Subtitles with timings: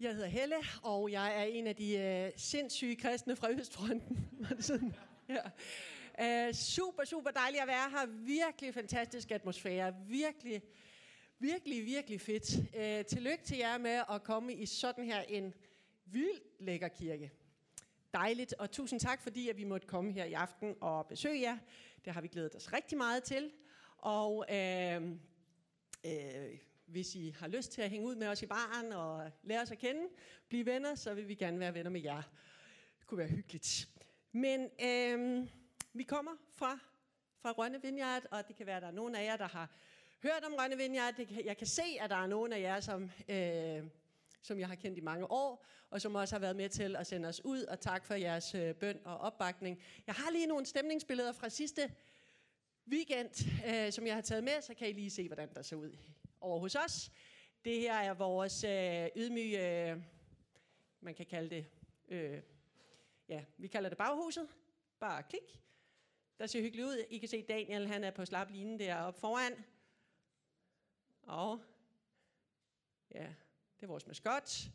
[0.00, 4.28] Jeg hedder Helle, og jeg er en af de øh, sindssyge kristne fra Østfronten.
[4.60, 4.94] Sådan?
[5.28, 6.48] ja.
[6.48, 8.06] øh, super, super dejligt at være her.
[8.06, 9.94] Virkelig fantastisk atmosfære.
[10.08, 10.62] Virkelig,
[11.38, 12.76] virkelig, virkelig fedt.
[12.76, 15.54] Øh, tillykke til jer med at komme i sådan her en
[16.06, 17.32] vildt lækker kirke.
[18.14, 21.58] Dejligt, og tusind tak, fordi at vi måtte komme her i aften og besøge jer.
[22.04, 23.52] Det har vi glædet os rigtig meget til.
[23.96, 25.02] Og øh,
[26.06, 26.58] øh,
[26.88, 29.70] hvis I har lyst til at hænge ud med os i baren og lære os
[29.70, 30.02] at kende,
[30.48, 32.22] blive venner, så vil vi gerne være venner med jer.
[32.98, 33.88] Det kunne være hyggeligt.
[34.32, 35.48] Men øh,
[35.92, 36.78] vi kommer fra,
[37.42, 39.70] fra Rønne Vineyard, og det kan være, at der er nogen af jer, der har
[40.22, 41.14] hørt om Rønne Vineyard.
[41.16, 43.82] Det kan, jeg kan se, at der er nogen af jer, som, øh,
[44.42, 47.06] som jeg har kendt i mange år, og som også har været med til at
[47.06, 49.82] sende os ud, og tak for jeres øh, bøn og opbakning.
[50.06, 51.92] Jeg har lige nogle stemningsbilleder fra sidste
[52.88, 53.30] weekend,
[53.66, 55.96] øh, som jeg har taget med, så kan I lige se, hvordan der ser ud
[56.40, 57.12] over hos os.
[57.64, 60.02] Det her er vores øh, ydmyge, øh,
[61.00, 61.66] man kan kalde det,
[62.08, 62.42] øh,
[63.28, 64.48] ja, vi kalder det baghuset.
[65.00, 65.60] Bare klik.
[66.38, 67.04] Der ser hyggeligt ud.
[67.10, 69.64] I kan se Daniel, han er på slap line deroppe foran.
[71.22, 71.60] Og
[73.14, 73.26] ja,
[73.76, 74.70] det er vores maskot.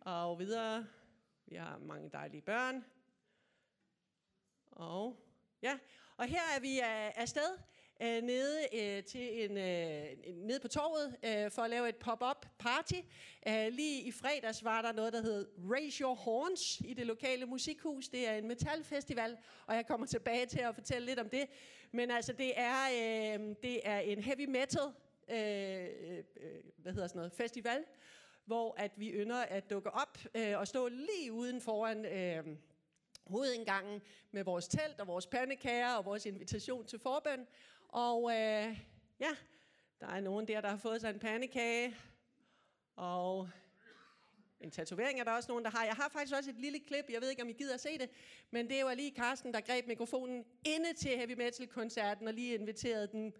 [0.00, 0.86] Og videre,
[1.46, 2.84] vi har mange dejlige børn.
[4.70, 5.16] Og
[5.62, 5.78] ja,
[6.16, 7.58] og her er vi øh, afsted
[8.02, 12.46] øh, nede øh, til en, øh, nede på torvet øh, for at lave et pop-up
[12.58, 13.00] party.
[13.48, 17.46] Øh, lige i fredags var der noget, der hed Raise Your Horns i det lokale
[17.46, 18.08] musikhus.
[18.08, 21.46] Det er en metalfestival, og jeg kommer tilbage til at fortælle lidt om det.
[21.92, 24.82] Men altså, det er, øh, det er en heavy metal
[25.28, 26.24] øh, øh,
[26.76, 27.84] hvad hedder sådan noget, festival,
[28.44, 32.56] hvor at vi ynder at dukke op øh, og stå lige uden foran øh,
[33.26, 34.02] hovedindgangen
[34.32, 37.46] med vores telt og vores pandekager og vores invitation til forbøn.
[37.94, 38.78] Og øh,
[39.20, 39.32] ja,
[40.00, 41.96] der er nogen der, der har fået sig en pandekage.
[42.96, 43.48] Og
[44.60, 45.84] en tatovering er der også nogen, der har.
[45.84, 47.98] Jeg har faktisk også et lille klip, jeg ved ikke, om I gider at se
[47.98, 48.10] det,
[48.50, 53.06] men det var lige Carsten, der greb mikrofonen inde til Heavy Metal-koncerten og lige inviterede
[53.06, 53.32] den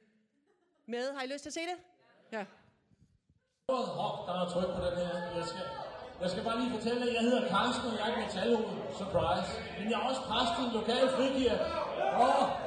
[0.86, 1.12] med.
[1.14, 1.78] Har I lyst til at se det?
[2.32, 2.44] Ja.
[3.70, 5.36] Hop, der er tryk på den her.
[5.38, 5.64] Jeg skal,
[6.20, 8.68] jeg skal bare lige fortælle, at jeg hedder Carsten, og jeg er metalhoved.
[9.00, 9.50] Surprise.
[9.78, 11.64] Men jeg er også præst i en lokal frikirke.
[12.26, 12.63] Og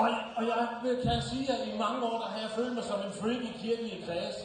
[0.00, 0.68] og, og jeg
[1.02, 3.52] kan sige, at i mange år der har jeg følt mig som en freak i
[3.62, 4.36] kirkelige kreds.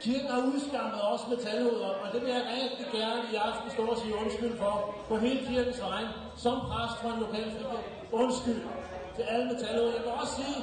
[0.00, 3.82] Kirken har udskammet os med talhoveder, og det vil jeg rigtig gerne i aften stå
[3.86, 4.74] og sige undskyld for,
[5.08, 6.08] på hele kirkens vejen,
[6.44, 7.88] som præst for en lokal frikirke.
[8.12, 8.60] Undskyld
[9.16, 9.94] til alle med talhoveder.
[9.98, 10.58] Jeg vil også sige,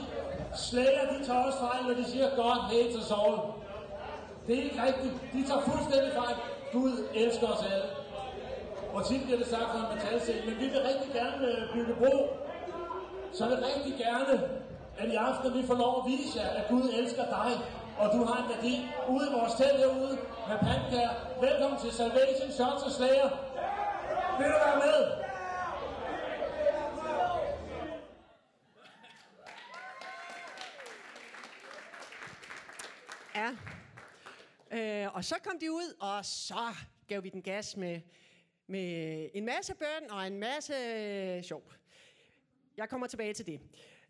[0.68, 3.38] slæger de tager også fejl, når de siger, God hates us all.
[4.48, 5.16] Det er ikke rigtigt.
[5.34, 6.36] De tager fuldstændig fejl.
[6.72, 7.88] Gud elsker os alle.
[8.94, 11.94] Og tit bliver det sagt fra en metalscene, men vi vil rigtig gerne øh, bygge
[12.02, 12.14] bro
[13.34, 14.50] så er rigtig gerne,
[14.98, 17.52] at i aften vi får lov at vise jer, at Gud elsker dig,
[17.98, 20.18] og du har en værdi ude i vores telt herude
[20.50, 21.10] med pandekager.
[21.42, 23.30] Velkommen til Salvation Shots og Slayer.
[24.38, 25.28] Vil du være med?
[33.36, 33.50] Ja.
[34.72, 36.76] Øh, og så kom de ud, og så
[37.08, 38.02] gav vi den gas med,
[38.68, 41.64] med en masse børn og en masse øh, sjov.
[42.78, 43.62] Jeg kommer tilbage til det.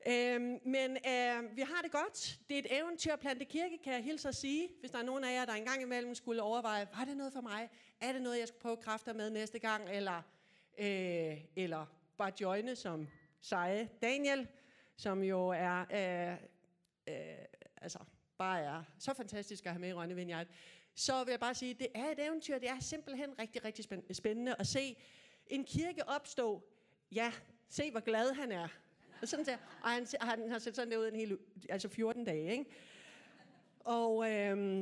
[0.07, 2.39] Øhm, men øh, vi har det godt.
[2.49, 4.69] Det er et eventyr at plante kirke, kan jeg hilse at sige.
[4.79, 7.41] Hvis der er nogen af jer, der engang imellem skulle overveje, var det noget for
[7.41, 7.69] mig?
[8.01, 9.89] Er det noget, jeg skal prøve kræfter med næste gang?
[9.89, 10.21] Eller,
[10.77, 11.85] øh, eller
[12.17, 13.07] bare joine som
[13.41, 14.47] seje Daniel,
[14.97, 16.37] som jo er, øh,
[17.07, 17.45] øh,
[17.77, 17.99] altså,
[18.37, 20.47] bare er så fantastisk at have med i Rønne Vineyard.
[20.95, 22.59] Så vil jeg bare sige, det er et eventyr.
[22.59, 24.95] Det er simpelthen rigtig, rigtig spændende at se
[25.47, 26.63] en kirke opstå.
[27.11, 27.31] Ja,
[27.69, 28.67] Se, hvor glad han er.
[29.21, 29.57] Og, sådan der.
[29.81, 31.37] og han, han har set sådan der ud en hel,
[31.69, 32.51] altså 14 dage.
[32.51, 32.65] Ikke?
[33.79, 34.79] Og øhm,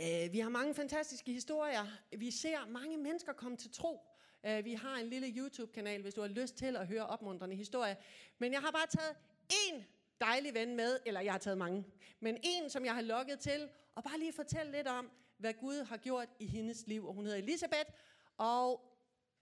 [0.00, 1.86] øh, vi har mange fantastiske historier.
[2.16, 4.00] Vi ser mange mennesker komme til tro.
[4.46, 7.94] Øh, vi har en lille YouTube-kanal, hvis du har lyst til at høre opmuntrende historier.
[8.38, 9.16] Men jeg har bare taget
[9.52, 9.82] én
[10.20, 11.84] dejlig ven med, eller jeg har taget mange,
[12.20, 15.84] men en, som jeg har lukket til, og bare lige fortælle lidt om, hvad Gud
[15.84, 17.06] har gjort i hendes liv.
[17.06, 17.90] Og hun hedder Elisabeth,
[18.36, 18.80] og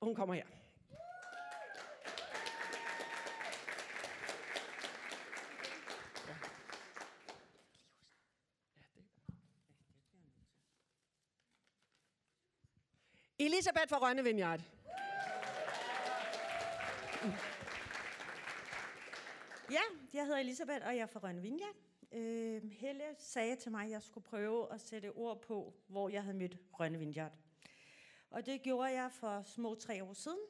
[0.02, 0.46] hun kommer her.
[13.46, 14.60] Elisabeth fra Rønne Vineyard.
[19.70, 19.80] Ja,
[20.14, 21.74] jeg hedder Elisabeth, og jeg er fra Rønne Vineyard.
[22.12, 26.22] Øh, Helle sagde til mig, at jeg skulle prøve at sætte ord på, hvor jeg
[26.22, 27.32] havde mødt Rønne Vineyard.
[28.30, 30.40] Og det gjorde jeg for små tre år siden.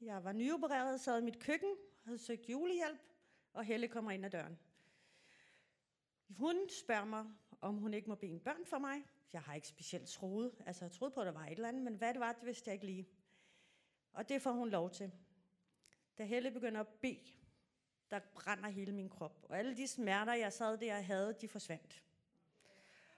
[0.00, 3.00] Jeg var nyopereret, sad i mit køkken, havde søgt julehjælp,
[3.52, 4.58] og Helle kommer ind ad døren.
[6.28, 7.26] Hun spørger mig,
[7.60, 9.02] om hun ikke må bede en børn for mig.
[9.34, 10.52] Jeg har ikke specielt troet.
[10.66, 12.46] Altså, jeg troede på, at der var et eller andet, men hvad det var, det
[12.46, 13.08] vidste jeg ikke lige.
[14.12, 15.12] Og det får hun lov til.
[16.18, 17.32] Da Helle begynder at bede,
[18.10, 19.46] der brænder hele min krop.
[19.48, 22.02] Og alle de smerter, jeg sad der og havde, de forsvandt.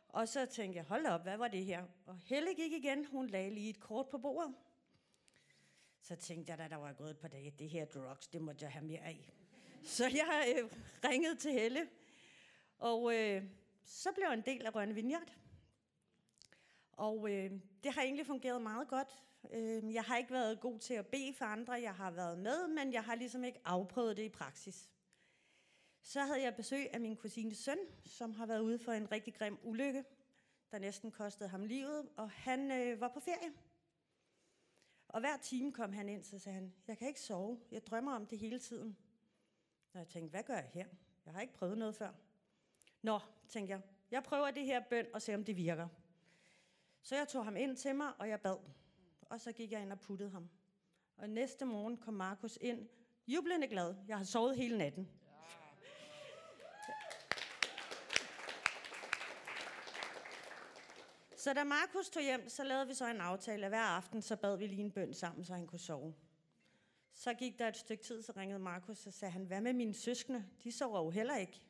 [0.09, 1.87] Og så tænkte jeg, hold op, hvad var det her?
[2.07, 4.55] Og Helle gik igen, hun lagde lige et kort på bordet.
[6.01, 8.65] Så tænkte jeg, da der var gået et par dage, det her drugs, det måtte
[8.65, 9.33] jeg have mere af.
[9.85, 10.71] Så jeg øh,
[11.05, 11.89] ringede til Helle,
[12.79, 13.45] og øh,
[13.85, 15.37] så blev jeg en del af Rønne Vineyard.
[16.97, 17.51] Og øh,
[17.83, 19.23] det har egentlig fungeret meget godt.
[19.51, 22.69] Øh, jeg har ikke været god til at bede for andre, jeg har været med,
[22.69, 24.91] men jeg har ligesom ikke afprøvet det i praksis.
[26.03, 29.35] Så havde jeg besøg af min kusines søn, som har været ude for en rigtig
[29.35, 30.05] grim ulykke,
[30.71, 33.53] der næsten kostede ham livet, og han øh, var på ferie.
[35.09, 38.13] Og hver time kom han ind, så sagde han, jeg kan ikke sove, jeg drømmer
[38.13, 38.97] om det hele tiden.
[39.93, 40.87] Og jeg tænkte, hvad gør jeg her?
[41.27, 42.13] Jeg har ikke prøvet noget før.
[43.03, 43.19] Nå,
[43.49, 45.89] tænkte jeg, jeg prøver det her bøn og ser, om det virker.
[47.07, 48.57] Så jeg tog ham ind til mig, og jeg bad.
[49.23, 50.49] Og så gik jeg ind og puttede ham.
[51.17, 52.89] Og næste morgen kom Markus ind,
[53.27, 53.95] jublende glad.
[54.09, 55.09] Jeg har sovet hele natten.
[61.37, 64.37] Så da Markus tog hjem, så lavede vi så en aftale, at hver aften så
[64.37, 66.15] bad vi lige en bøn sammen, så han kunne sove.
[67.13, 69.95] Så gik der et stykke tid, så ringede Markus og sagde han, hvad med mine
[69.95, 70.45] søskende?
[70.65, 71.63] De sover jo heller ikke.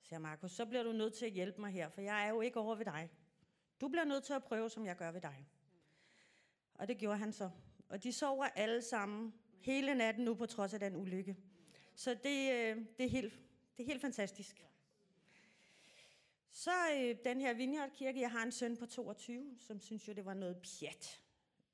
[0.00, 2.28] Så sagde Markus, så bliver du nødt til at hjælpe mig her, for jeg er
[2.28, 3.10] jo ikke over ved dig.
[3.82, 5.48] Du bliver nødt til at prøve, som jeg gør ved dig.
[6.74, 7.50] Og det gjorde han så.
[7.88, 11.36] Og de sover alle sammen hele natten nu på trods af den ulykke.
[11.94, 13.32] Så det, øh, det, er, helt,
[13.76, 14.66] det er helt fantastisk.
[16.50, 20.24] Så øh, den her Vineyard-kirke, jeg har en søn på 22, som synes jo, det
[20.24, 21.20] var noget pjat.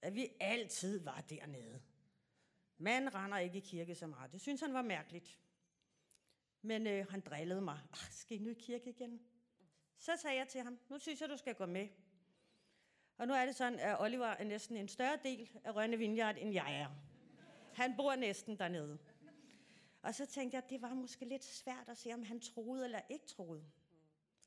[0.02, 1.82] At vi altid var dernede.
[2.78, 4.32] Man render ikke i kirke så meget.
[4.32, 5.38] Det synes han var mærkeligt.
[6.62, 7.80] Men øh, han drillede mig.
[7.92, 9.20] Ah, skal I nu i kirke igen?
[9.98, 11.88] Så sagde jeg til ham, nu synes jeg, du skal gå med.
[13.18, 16.36] Og nu er det sådan, at Oliver er næsten en større del af Rønne Vineyard,
[16.38, 16.88] end jeg er.
[17.74, 18.98] Han bor næsten dernede.
[20.02, 22.84] Og så tænkte jeg, at det var måske lidt svært at se, om han troede
[22.84, 23.64] eller ikke troede.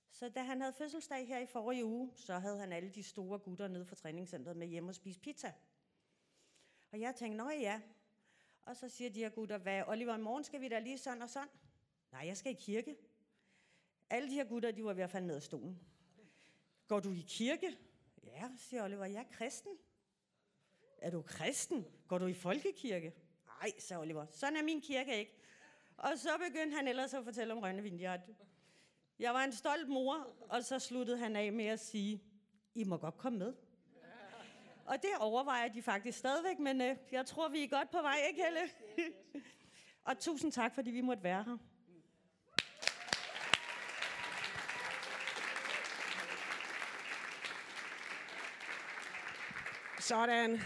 [0.09, 3.39] Så da han havde fødselsdag her i forrige uge, så havde han alle de store
[3.39, 5.53] gutter nede fra træningscenteret med hjem og spise pizza.
[6.91, 7.81] Og jeg tænkte, nå ja.
[8.61, 11.21] Og så siger de her gutter, hvad Oliver, i morgen skal vi da lige sådan
[11.21, 11.49] og sådan.
[12.11, 12.95] Nej, jeg skal i kirke.
[14.11, 15.79] Alle de her gutter, de var i hvert fald ned af stolen.
[16.87, 17.77] Går du i kirke?
[18.23, 19.71] Ja, siger Oliver, jeg er kristen.
[20.97, 21.85] Er du kristen?
[22.07, 23.13] Går du i folkekirke?
[23.45, 25.31] Nej, sagde Oliver, sådan er min kirke ikke.
[25.97, 28.19] Og så begyndte han ellers at fortælle om Rønne Vineyard.
[29.19, 32.23] Jeg var en stolt mor, og så sluttede han af med at sige,
[32.75, 33.53] I må godt komme med.
[34.85, 38.17] Og det overvejer de faktisk stadigvæk, men øh, jeg tror, vi er godt på vej,
[38.29, 38.59] ikke Helle?
[40.07, 41.57] og tusind tak, fordi vi måtte være her.
[50.01, 50.61] Sådan.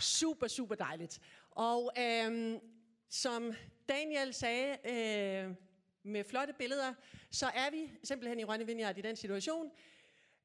[0.00, 1.20] Super, super dejligt.
[1.50, 2.60] Og øhm,
[3.08, 3.52] som
[3.88, 5.54] Daniel sagde øh,
[6.02, 6.94] med flotte billeder,
[7.30, 9.70] så er vi simpelthen i Rønne Vineyard i den situation,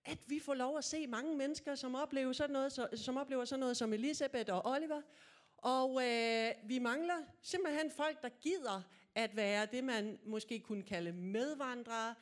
[0.05, 3.45] at vi får lov at se mange mennesker, som oplever sådan noget, så, som, oplever
[3.45, 5.01] sådan noget som Elisabeth og Oliver.
[5.57, 8.81] Og øh, vi mangler simpelthen folk, der gider
[9.15, 12.15] at være det, man måske kunne kalde medvandrere.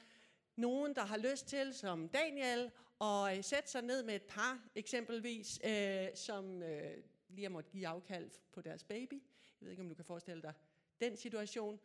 [0.55, 4.69] Nogen, der har lyst til, som Daniel, at øh, sætte sig ned med et par,
[4.75, 6.97] eksempelvis, øh, som øh,
[7.29, 9.13] lige har måttet give afkald på deres baby.
[9.13, 10.53] Jeg ved ikke, om du kan forestille dig
[11.01, 11.79] den situation.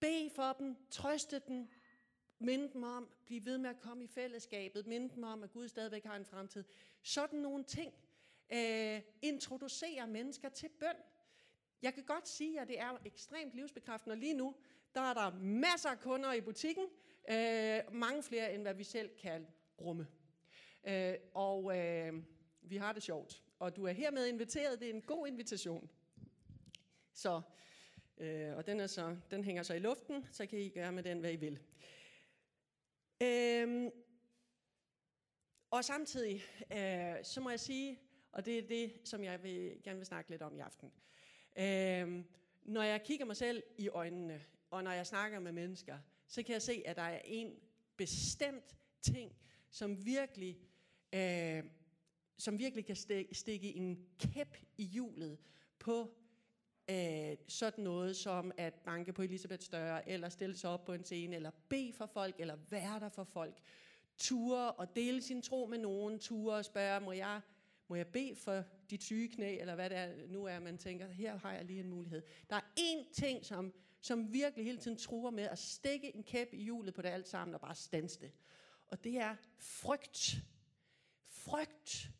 [0.00, 1.68] Be for dem, trøste dem,
[2.38, 5.68] minde dem om, blive ved med at komme i fællesskabet, minde dem om, at Gud
[5.68, 6.64] stadigvæk har en fremtid.
[7.02, 7.94] Sådan nogle ting.
[8.52, 10.96] Øh, introducerer mennesker til bøn.
[11.82, 14.54] Jeg kan godt sige, at det er ekstremt livsbekræftende, og lige nu,
[14.94, 16.84] der er der masser af kunder i butikken,
[17.30, 19.46] øh, mange flere, end hvad vi selv kan
[19.80, 20.06] rumme.
[20.86, 22.12] Øh, og øh,
[22.62, 25.90] vi har det sjovt, og du er hermed inviteret, det er en god invitation.
[27.12, 27.42] Så,
[28.18, 31.02] øh, og den, er så, den hænger så i luften, så kan I gøre med
[31.02, 31.58] den, hvad I vil.
[33.22, 33.90] Øh,
[35.70, 38.00] og samtidig, øh, så må jeg sige,
[38.32, 40.92] og det er det, som jeg vil, gerne vil snakke lidt om i aften.
[41.58, 42.24] Øh,
[42.62, 46.52] når jeg kigger mig selv i øjnene, og når jeg snakker med mennesker, så kan
[46.52, 47.58] jeg se, at der er en
[47.96, 49.36] bestemt ting,
[49.70, 50.58] som virkelig
[51.14, 51.64] øh,
[52.36, 52.96] som virkelig kan
[53.32, 55.38] stikke, en kæp i hjulet
[55.78, 56.14] på
[56.90, 61.04] øh, sådan noget som at banke på Elisabeths døre, eller stille sig op på en
[61.04, 63.58] scene, eller bede for folk, eller være der for folk.
[64.18, 67.40] Ture og dele sin tro med nogen, ture og spørge, må jeg,
[67.88, 71.08] må jeg bede for dit syge knæ, eller hvad det er, nu er, man tænker,
[71.08, 72.22] her har jeg lige en mulighed.
[72.50, 76.48] Der er én ting, som, som virkelig hele tiden truer med at stikke en kæp
[76.52, 78.32] i hjulet på det alt sammen, og bare stanse det.
[78.86, 80.36] Og det er frygt.
[81.44, 82.10] Frygt.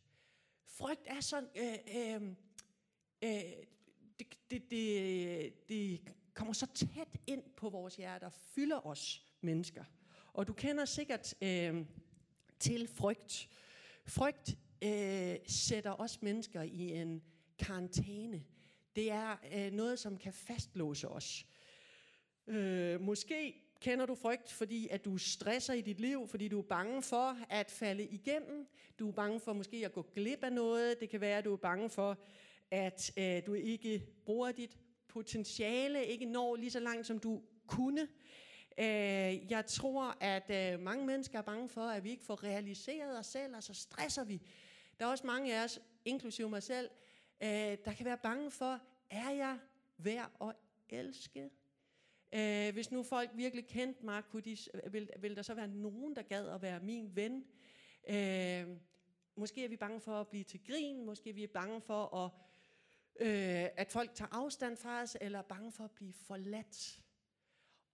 [0.65, 2.23] Frygt er sådan, øh, øh,
[3.23, 3.53] øh,
[4.19, 6.01] det, det, det, det
[6.35, 9.85] kommer så tæt ind på vores hjerter, fylder os mennesker.
[10.33, 11.87] Og du kender sikkert øh,
[12.59, 13.49] til frygt.
[14.07, 17.23] Frygt øh, sætter os mennesker i en
[17.59, 18.45] karantæne.
[18.97, 21.47] Det er øh, noget, som kan fastlåse os.
[22.47, 26.63] Øh, måske kender du frygt, fordi at du stresser i dit liv, fordi du er
[26.63, 28.67] bange for at falde igennem.
[28.99, 31.01] Du er bange for måske at gå glip af noget.
[31.01, 32.19] Det kan være, at du er bange for,
[32.71, 38.09] at øh, du ikke bruger dit potentiale, ikke når lige så langt, som du kunne.
[38.79, 43.19] Øh, jeg tror, at øh, mange mennesker er bange for, at vi ikke får realiseret
[43.19, 44.41] os selv, og så stresser vi.
[45.01, 46.91] Der er også mange af os, inklusive mig selv,
[47.43, 47.49] øh,
[47.85, 49.59] der kan være bange for, er jeg
[49.99, 50.55] værd at
[50.89, 51.51] elske?
[52.35, 54.57] Øh, hvis nu folk virkelig kendte mig, kunne de,
[54.91, 57.45] vil, vil der så være nogen, der gad at være min ven?
[58.09, 58.77] Øh,
[59.37, 62.31] måske er vi bange for at blive til grin, måske er vi bange for, at,
[63.21, 67.01] øh, at folk tager afstand fra os, eller bange for at blive forladt.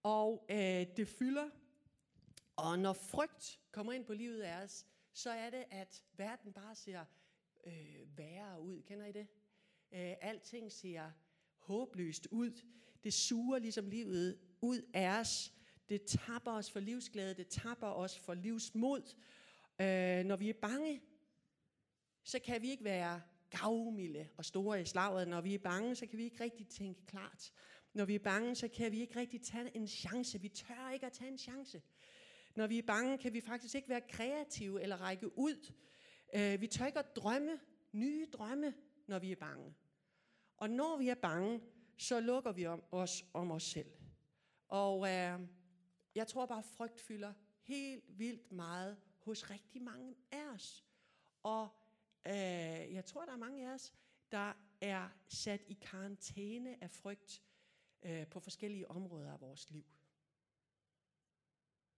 [0.02, 1.50] Og øh, det fylder.
[2.56, 6.74] Og når frygt kommer ind på livet af os, så er det, at verden bare
[6.74, 7.04] ser
[7.66, 8.82] øh, værre ud.
[8.82, 9.26] Kender I det?
[9.92, 11.10] Øh, alting ser
[11.58, 12.60] håbløst ud.
[13.04, 15.52] Det suger ligesom livet ud af os.
[15.88, 17.34] Det tapper os for livsglæde.
[17.34, 19.14] Det tapper os for livsmod.
[19.80, 21.02] Øh, når vi er bange,
[22.24, 25.28] så kan vi ikke være gavmilde og store i slaget.
[25.28, 27.52] Når vi er bange, så kan vi ikke rigtig tænke klart.
[27.92, 30.40] Når vi er bange, så kan vi ikke rigtig tage en chance.
[30.40, 31.82] Vi tør ikke at tage en chance.
[32.56, 35.72] Når vi er bange, kan vi faktisk ikke være kreative eller række ud.
[36.34, 37.60] Øh, vi tør ikke at drømme
[37.92, 38.74] nye drømme,
[39.06, 39.74] når vi er bange.
[40.56, 41.60] Og når vi er bange,
[42.00, 43.90] så lukker vi om os om os selv.
[44.68, 45.40] Og øh,
[46.14, 50.84] jeg tror bare, at frygt fylder helt vildt meget hos rigtig mange af os.
[51.42, 51.68] Og
[52.26, 53.94] øh, jeg tror, der er mange af os,
[54.32, 57.42] der er sat i karantæne af frygt
[58.02, 59.84] øh, på forskellige områder af vores liv.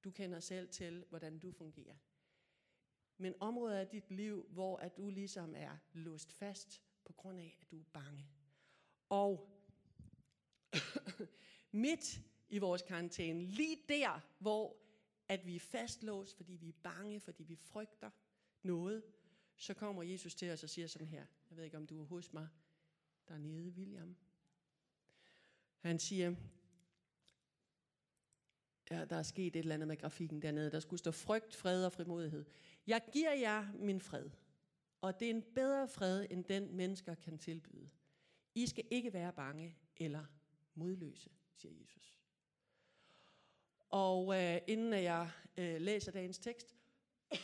[0.04, 1.96] Du kender selv til, hvordan du fungerer.
[3.16, 7.58] Men områder af dit liv, hvor at du ligesom er låst fast på grund af,
[7.60, 8.26] at du er bange.
[9.08, 9.48] Og
[11.72, 14.76] midt i vores karantæne, lige der, hvor
[15.28, 18.10] at vi er fastlåst, fordi vi er bange, fordi vi frygter
[18.62, 19.02] noget,
[19.56, 21.26] så kommer Jesus til os og siger sådan her.
[21.50, 22.48] Jeg ved ikke, om du er hos mig
[23.28, 24.16] dernede, William.
[25.78, 26.34] Han siger,
[28.90, 30.70] ja, der er sket et eller andet med grafikken dernede.
[30.70, 32.44] Der skulle stå frygt, fred og frimodighed.
[32.86, 34.30] Jeg giver jer min fred,
[35.00, 37.90] og det er en bedre fred, end den mennesker kan tilbyde.
[38.54, 40.24] I skal ikke være bange eller
[40.74, 42.18] modløse, siger Jesus.
[43.88, 46.76] Og øh, inden jeg øh, læser dagens tekst,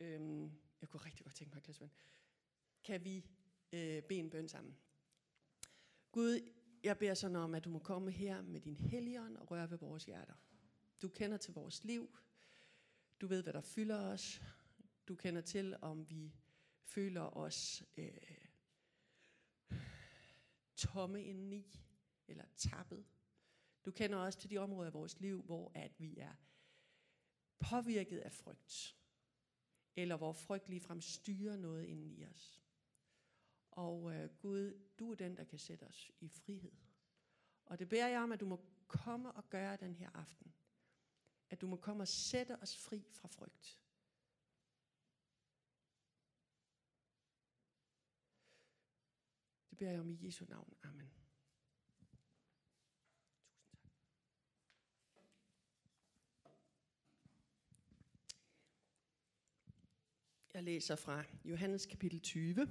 [0.00, 1.90] øhm, jeg kunne rigtig godt tænke mig at
[2.84, 3.26] kan vi
[3.72, 4.76] øh, bede en bøn sammen.
[6.12, 6.40] Gud,
[6.84, 9.78] jeg beder sådan om, at du må komme her med din helligånd og røre ved
[9.78, 10.34] vores hjerter.
[11.02, 12.18] Du kender til vores liv.
[13.20, 14.42] Du ved, hvad der fylder os.
[15.08, 16.34] Du kender til, om vi
[16.82, 18.12] føler os øh,
[20.88, 21.80] tomme indeni,
[22.28, 23.04] eller tappet.
[23.84, 26.34] Du kender også til de områder af vores liv, hvor at vi er
[27.58, 28.96] påvirket af frygt,
[29.96, 32.62] eller hvor frygt ligefrem styrer noget inden i os.
[33.70, 36.72] Og øh, Gud, du er den, der kan sætte os i frihed.
[37.64, 40.54] Og det beder jeg om, at du må komme og gøre den her aften.
[41.50, 43.78] At du må komme og sætte os fri fra frygt.
[49.70, 50.72] Det beder jeg om i Jesu navn.
[50.82, 51.10] Amen.
[60.54, 62.68] Jeg læser fra Johannes kapitel 20.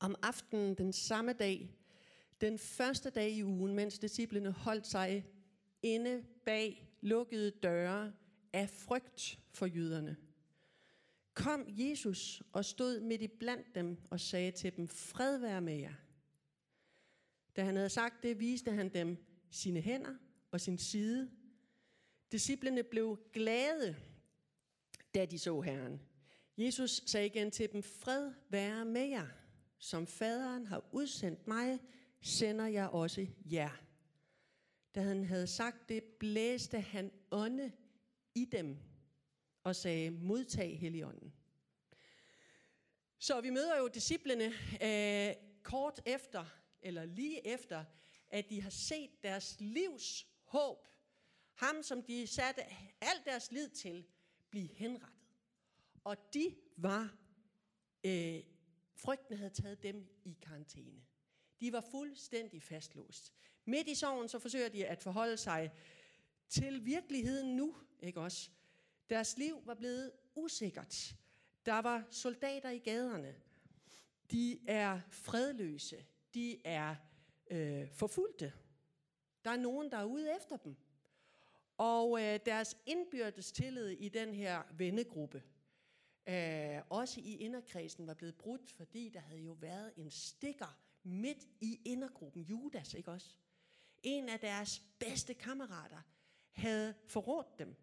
[0.00, 1.74] Om aftenen den samme dag,
[2.40, 5.26] den første dag i ugen, mens disciplene holdt sig
[5.82, 8.12] inde bag lukkede døre
[8.52, 10.16] af frygt for jøderne,
[11.34, 15.76] kom Jesus og stod midt i blandt dem og sagde til dem, fred være med
[15.76, 15.94] jer.
[17.56, 19.16] Da han havde sagt det, viste han dem
[19.50, 20.14] sine hænder
[20.50, 21.30] og sin side.
[22.32, 23.96] Disciplene blev glade,
[25.14, 26.00] da de så Herren.
[26.56, 29.26] Jesus sagde igen til dem, fred være med jer.
[29.78, 31.78] Som faderen har udsendt mig,
[32.20, 33.80] sender jeg også jer.
[34.94, 37.72] Da han havde sagt det, blæste han ånde
[38.34, 38.78] i dem
[39.64, 41.32] og sagde, modtag Helligånden.
[43.18, 44.52] Så vi møder jo disciplene
[44.82, 46.44] øh, kort efter,
[46.82, 47.84] eller lige efter,
[48.28, 50.88] at de har set deres livs håb,
[51.54, 52.62] ham som de satte
[53.00, 54.06] alt deres lid til,
[54.50, 55.18] blive henrettet.
[56.04, 57.16] Og de var,
[58.04, 58.42] øh,
[58.96, 61.02] frygten havde taget dem i karantæne.
[61.60, 63.32] De var fuldstændig fastlåst.
[63.64, 65.72] Midt i sorgen så forsøger de at forholde sig
[66.48, 68.50] til virkeligheden nu, ikke også?
[69.10, 71.14] Deres liv var blevet usikkert.
[71.66, 73.34] Der var soldater i gaderne.
[74.30, 76.06] De er fredløse.
[76.34, 76.94] De er
[77.50, 78.52] øh, forfulgte.
[79.44, 80.76] Der er nogen, der er ude efter dem.
[81.76, 85.42] Og øh, deres indbyrdes tillid i den her vennegruppe,
[86.26, 91.46] øh, også i inderkredsen, var blevet brudt, fordi der havde jo været en stikker midt
[91.60, 93.36] i indergruppen, Judas, ikke også?
[94.02, 96.00] En af deres bedste kammerater
[96.50, 97.76] havde forrådt dem.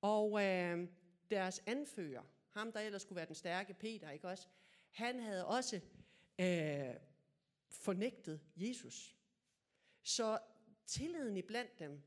[0.00, 0.88] Og øh,
[1.30, 4.48] deres anfører, ham der ellers skulle være den stærke Peter, ikke også?
[4.90, 5.80] Han havde også
[6.40, 6.94] øh,
[7.68, 9.16] fornægtet Jesus.
[10.02, 10.38] Så
[10.86, 12.02] tilliden i blandt dem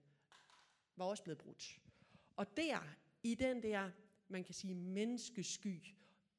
[0.96, 1.80] var også blevet brudt.
[2.36, 3.92] Og der, i den der,
[4.28, 5.84] man kan sige, menneskesky,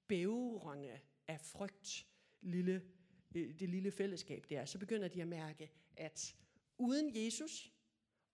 [0.09, 2.07] bævrende af frygt,
[2.41, 2.83] lille,
[3.35, 6.37] øh, det lille fællesskab der, så begynder de at mærke, at
[6.79, 7.73] uden Jesus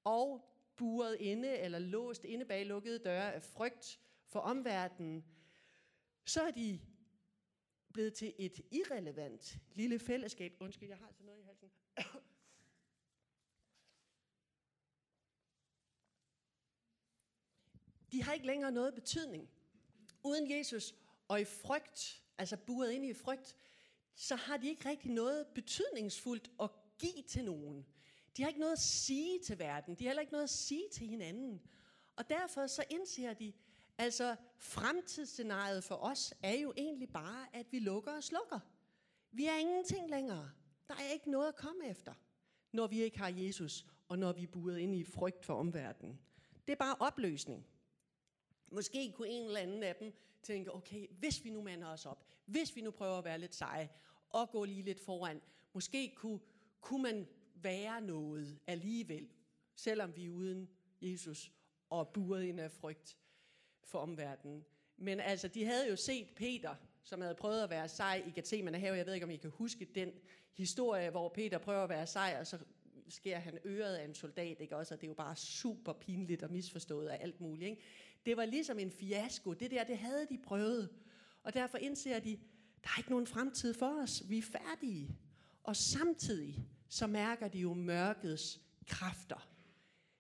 [0.05, 0.51] og
[0.81, 5.25] buret inde eller låst inde bag lukkede døre af frygt for omverdenen,
[6.25, 6.81] så er de
[7.93, 10.57] blevet til et irrelevant lille fællesskab.
[10.61, 11.71] Undskyld, jeg har altså noget i halsen.
[18.13, 19.51] De har ikke længere noget betydning.
[20.25, 20.95] Uden Jesus
[21.29, 23.57] og i frygt, altså buret ind i frygt,
[24.15, 27.87] så har de ikke rigtig noget betydningsfuldt at give til nogen.
[28.37, 29.95] De har ikke noget at sige til verden.
[29.95, 31.61] De har heller ikke noget at sige til hinanden.
[32.17, 33.53] Og derfor så indser de,
[33.99, 38.61] altså fremtidsscenariet for os er jo egentlig bare, at vi lukker og slukker.
[39.33, 40.51] Vi er ingenting længere.
[40.89, 42.15] Der er ikke noget at komme efter,
[42.73, 46.21] når vi ikke har Jesus, og når vi er buret ind i frygt for omverdenen.
[46.67, 47.67] Det er bare opløsning.
[48.73, 50.13] Måske kunne en eller anden af dem
[50.43, 53.55] tænke, okay, hvis vi nu mander os op, hvis vi nu prøver at være lidt
[53.55, 53.91] seje,
[54.31, 55.41] og gå lige lidt foran,
[55.73, 56.41] måske kunne,
[56.81, 57.29] kunne man
[57.63, 59.29] være noget alligevel,
[59.75, 60.69] selvom vi er uden
[61.01, 61.53] Jesus
[61.91, 63.19] og buret ind af frygt
[63.85, 64.65] for omverdenen.
[64.97, 68.79] Men altså, de havde jo set Peter, som havde prøvet at være sej i Gethsemane
[68.79, 68.97] have.
[68.97, 70.13] Jeg ved ikke, om I kan huske den
[70.53, 72.59] historie, hvor Peter prøver at være sej, og så
[73.09, 74.95] sker han øret af en soldat, ikke også?
[74.95, 77.83] Og det er jo bare super pinligt og misforstået af alt muligt, ikke?
[78.27, 79.53] Det var ligesom en fiasko.
[79.53, 80.89] Det der, det havde de prøvet.
[81.43, 82.39] Og derfor indser de,
[82.83, 84.23] der er ikke nogen fremtid for os.
[84.29, 85.17] Vi er færdige.
[85.63, 89.51] Og samtidig så mærker de jo mørkets kræfter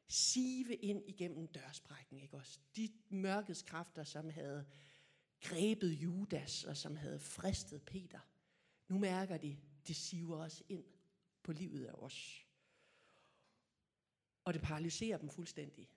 [0.09, 2.59] sive ind igennem dørsprækken, ikke også?
[2.77, 4.67] De mørkets kræfter, som havde
[5.41, 8.21] grebet Judas og som havde fristet Peter.
[8.89, 9.57] Nu mærker de,
[9.87, 10.85] det siver os ind
[11.43, 12.47] på livet af os.
[14.45, 15.91] Og det paralyserer dem fuldstændig.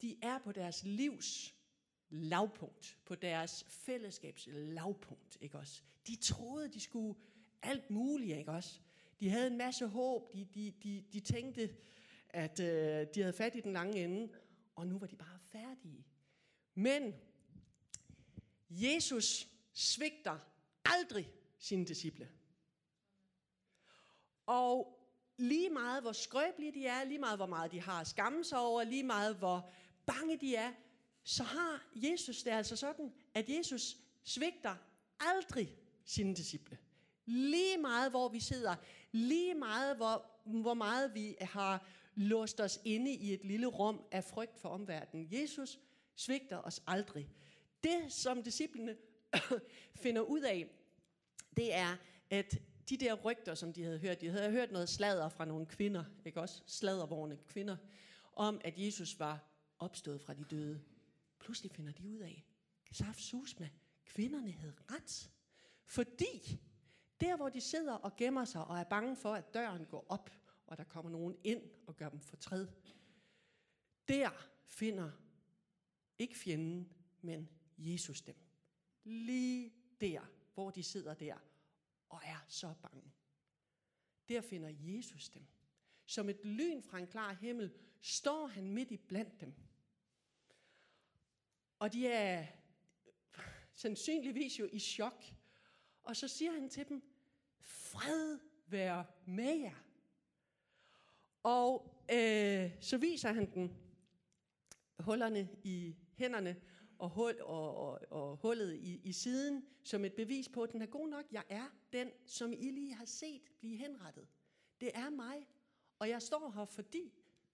[0.00, 1.54] De er på deres livs
[2.08, 5.82] lavpunkt, på deres fællesskabs lavpunkt, ikke også?
[6.06, 7.20] De troede, de skulle
[7.62, 8.80] alt muligt, ikke også?
[9.20, 11.76] De havde en masse håb, de, de, de, de tænkte,
[12.28, 14.32] at øh, de havde fat i den lange ende,
[14.76, 16.06] og nu var de bare færdige.
[16.74, 17.14] Men
[18.70, 20.38] Jesus svigter
[20.84, 22.28] aldrig sine disciple.
[24.46, 24.98] Og
[25.38, 28.84] lige meget hvor skrøbelige de er, lige meget hvor meget de har skamme sig over,
[28.84, 29.70] lige meget hvor
[30.06, 30.72] bange de er,
[31.24, 34.76] så har Jesus det altså sådan, at Jesus svigter
[35.20, 36.78] aldrig sine disciple.
[37.24, 38.76] Lige meget hvor vi sidder,
[39.18, 44.24] lige meget hvor, hvor meget vi har låst os inde i et lille rum af
[44.24, 45.28] frygt for omverdenen.
[45.30, 45.78] Jesus
[46.14, 47.28] svigter os aldrig.
[47.84, 48.96] Det, som disciplene
[50.02, 50.68] finder ud af,
[51.56, 51.96] det er,
[52.30, 55.66] at de der rygter, som de havde hørt, de havde hørt noget sladder fra nogle
[55.66, 56.62] kvinder, ikke også?
[56.66, 57.76] Sladdervorne kvinder,
[58.32, 60.80] om at Jesus var opstået fra de døde.
[61.40, 62.44] Pludselig finder de ud af,
[62.92, 63.68] saft sus med,
[64.04, 65.30] kvinderne havde ret.
[65.84, 66.60] Fordi
[67.20, 70.30] der, hvor de sidder og gemmer sig og er bange for, at døren går op,
[70.66, 72.68] og der kommer nogen ind og gør dem fortræd,
[74.08, 74.30] der
[74.66, 75.10] finder
[76.18, 78.36] ikke fjenden, men Jesus dem.
[79.04, 80.20] Lige der,
[80.54, 81.36] hvor de sidder der
[82.08, 83.12] og er så bange.
[84.28, 85.46] Der finder Jesus dem.
[86.06, 89.54] Som et lyn fra en klar himmel står han midt i blandt dem.
[91.78, 92.46] Og de er,
[93.74, 95.24] sandsynligvis jo i chok.
[96.08, 97.02] Og så siger han til dem,
[97.60, 99.84] fred være med jer.
[101.42, 103.76] Og øh, så viser han den
[104.98, 106.56] hullerne i hænderne
[106.98, 110.82] og, hul, og, og, og hullet i, i siden som et bevis på, at den
[110.82, 111.24] er god nok.
[111.32, 114.28] Jeg er den, som I lige har set blive henrettet.
[114.80, 115.46] Det er mig.
[115.98, 117.12] Og jeg står her, fordi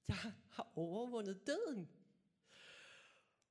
[0.08, 0.16] jeg
[0.50, 1.88] har overvundet døden.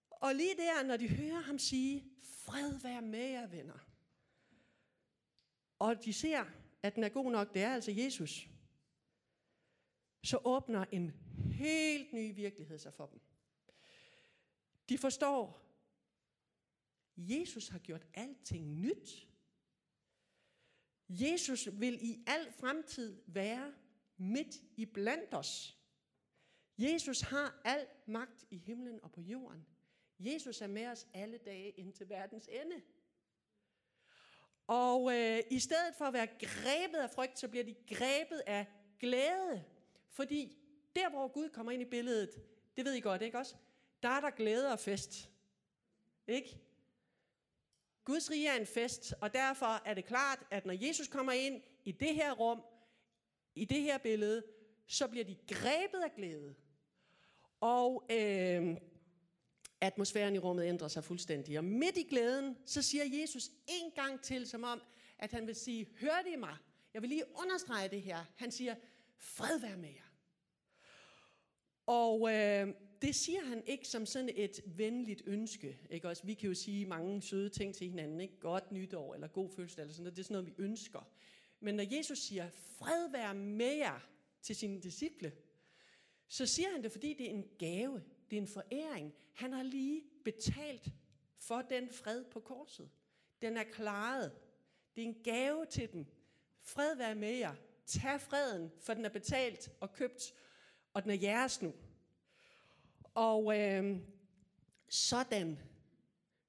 [0.10, 3.93] Og lige der, når de hører ham sige, fred være med jer, venner.
[5.84, 6.46] Og de ser,
[6.84, 8.50] at den er god nok, det er altså Jesus.
[10.24, 11.12] Så åbner en
[11.52, 13.20] helt ny virkelighed sig for dem.
[14.90, 15.62] De forstår,
[17.18, 19.28] Jesus har gjort alting nyt.
[21.10, 23.74] Jesus vil i al fremtid være
[24.18, 25.78] midt i blandt os.
[26.78, 29.66] Jesus har al magt i himlen og på jorden.
[30.20, 32.82] Jesus er med os alle dage indtil verdens ende.
[34.68, 38.68] Og øh, i stedet for at være grebet af frygt, så bliver de grebet af
[39.00, 39.64] glæde.
[40.10, 40.58] Fordi
[40.96, 42.30] der, hvor Gud kommer ind i billedet,
[42.78, 43.56] det ved I godt, ikke også?
[44.04, 45.30] Der er der glæde og fest.
[46.28, 46.60] Ikke?
[48.04, 51.62] Guds rige er en fest, og derfor er det klart, at når Jesus kommer ind
[51.84, 52.62] i det her rum,
[53.56, 54.44] i det her billede,
[54.88, 56.56] så bliver de grebet af glæde.
[57.60, 58.78] Og øh,
[59.84, 61.58] atmosfæren i rummet ændrer sig fuldstændig.
[61.58, 64.82] Og midt i glæden, så siger Jesus en gang til, som om,
[65.20, 66.56] at han vil sige, hør det mig.
[66.94, 68.26] Jeg vil lige understrege det her.
[68.36, 68.76] Han siger,
[69.18, 70.14] fred være med jer.
[71.86, 75.78] Og øh, det siger han ikke som sådan et venligt ønske.
[75.90, 76.10] Ikke?
[76.10, 78.22] Også, vi kan jo sige mange søde ting til hinanden.
[78.22, 78.40] Ikke?
[78.40, 79.82] Godt nytår eller god fødselsdag.
[79.82, 80.18] Eller sådan noget.
[80.18, 81.10] Det er sådan noget, vi ønsker.
[81.60, 84.10] Men når Jesus siger, fred være med jer
[84.42, 85.32] til sine disciple,
[86.28, 88.02] så siger han det, fordi det er en gave.
[88.34, 89.14] Det er en foræring.
[89.34, 90.90] Han har lige betalt
[91.38, 92.90] for den fred på korset.
[93.42, 94.32] Den er klaret.
[94.96, 96.08] Det er en gave til den.
[96.62, 97.56] Fred være med jer.
[97.86, 100.34] Tag freden, for den er betalt og købt,
[100.94, 101.74] og den er jeres nu.
[103.14, 104.00] Og øh,
[104.90, 105.60] sådan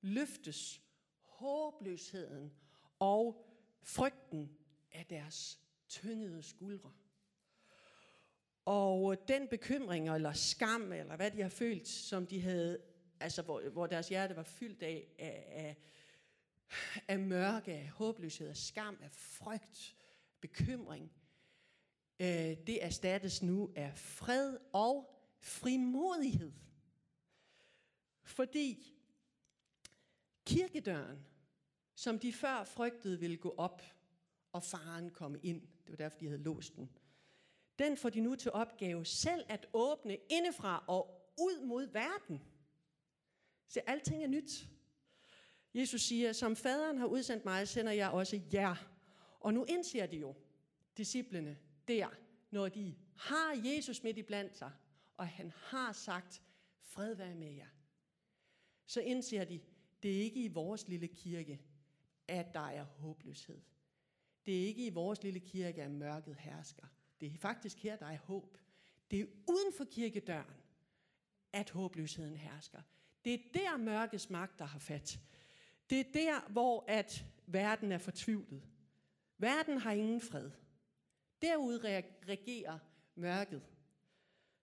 [0.01, 0.83] løftes
[1.23, 2.53] håbløsheden
[2.99, 3.47] og
[3.83, 4.57] frygten
[4.92, 6.92] af deres tyngede skuldre.
[8.64, 12.79] Og øh, den bekymring eller skam, eller hvad de har følt, som de havde,
[13.20, 15.77] altså hvor, hvor deres hjerte var fyldt af, af, af,
[17.09, 19.96] af mørke, af håbløshed, af skam, af frygt,
[20.40, 21.12] bekymring,
[22.20, 22.27] øh,
[22.66, 26.53] det erstattes nu af fred og frimodighed.
[28.22, 28.94] Fordi
[30.46, 31.18] kirkedøren,
[31.94, 33.83] som de før frygtede ville gå op,
[34.53, 36.90] og faren komme ind, det var derfor, de havde låst den,
[37.78, 42.42] den får de nu til opgave selv at åbne indefra og ud mod verden.
[43.68, 44.68] Så alting er nyt.
[45.74, 48.76] Jesus siger, som faderen har udsendt mig, sender jeg også jer.
[49.40, 50.34] Og nu indser de jo,
[50.96, 51.58] disciplene,
[51.88, 52.08] der,
[52.50, 54.70] når de har Jesus midt i blandt sig,
[55.16, 56.42] og han har sagt,
[56.80, 57.68] fred være med jer.
[58.87, 59.60] Så indser de,
[60.02, 61.60] det er ikke i vores lille kirke,
[62.28, 63.60] at der er håbløshed.
[64.46, 66.87] Det er ikke i vores lille kirke, at mørket hersker.
[67.20, 68.59] Det er faktisk her, der er håb.
[69.11, 70.55] Det er uden for kirkedøren,
[71.53, 72.83] at håbløsheden hersker.
[73.24, 75.18] Det er der, mørkets magter har fat.
[75.90, 78.62] Det er der, hvor at verden er fortvivlet.
[79.38, 80.50] Verden har ingen fred.
[81.42, 82.79] Derude regerer
[83.14, 83.62] mørket.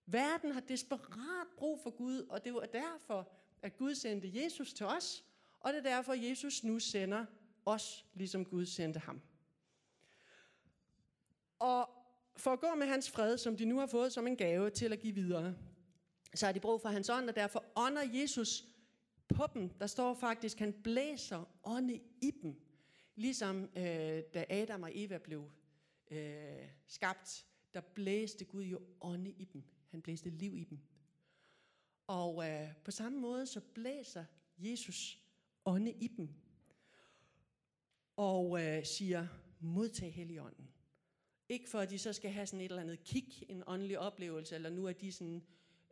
[0.05, 4.85] Verden har desperat brug for Gud, og det var derfor, at Gud sendte Jesus til
[4.85, 5.23] os,
[5.59, 7.25] og det er derfor, Jesus nu sender
[7.65, 9.21] os, ligesom Gud sendte ham.
[11.59, 11.89] Og
[12.41, 14.93] for at gå med hans fred, som de nu har fået som en gave til
[14.93, 15.55] at give videre,
[16.35, 18.65] så har de brug for hans ånd, og derfor ånder Jesus
[19.29, 19.69] på dem.
[19.69, 22.55] Der står faktisk, han blæser ånde i dem.
[23.15, 25.51] Ligesom øh, da Adam og Eva blev
[26.11, 29.63] øh, skabt, der blæste Gud jo ånde i dem.
[29.89, 30.79] Han blæste liv i dem.
[32.07, 34.25] Og øh, på samme måde så blæser
[34.57, 35.19] Jesus
[35.65, 36.29] ånde i dem.
[38.15, 39.27] Og øh, siger,
[39.59, 40.67] modtag Helligånden.
[41.51, 44.55] Ikke for, at de så skal have sådan et eller andet kick, en åndelig oplevelse,
[44.55, 45.43] eller nu er de sådan